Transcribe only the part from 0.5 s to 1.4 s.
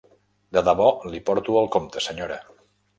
De debò li